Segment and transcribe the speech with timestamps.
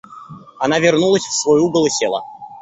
[0.57, 2.23] Она вернулась в свой угол и села.